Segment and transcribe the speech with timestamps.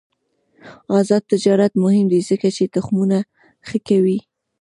[0.99, 3.17] آزاد تجارت مهم دی ځکه چې تخمونه
[3.67, 4.17] ښه کوي.